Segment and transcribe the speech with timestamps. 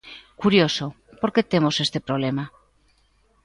[0.41, 0.85] Curioso:
[1.19, 2.45] ¿por que temos este problema?